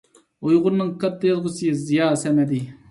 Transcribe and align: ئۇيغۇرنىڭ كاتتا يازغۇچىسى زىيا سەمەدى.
ئۇيغۇرنىڭ 0.47 0.89
كاتتا 1.03 1.31
يازغۇچىسى 1.31 1.79
زىيا 1.87 2.13
سەمەدى. 2.25 2.67